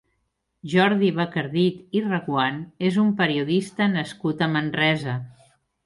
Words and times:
Jordi 0.71 1.09
Bacardit 1.19 1.99
i 2.01 2.03
Reguant 2.07 2.59
és 2.91 2.99
un 3.05 3.15
periodista 3.23 3.93
nascut 3.97 4.47
a 4.49 4.53
Manresa. 4.59 5.21